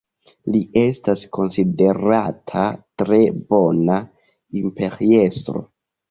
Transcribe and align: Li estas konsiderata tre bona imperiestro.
Li 0.53 0.59
estas 0.83 1.25
konsiderata 1.35 2.63
tre 3.01 3.19
bona 3.51 3.97
imperiestro. 4.63 5.63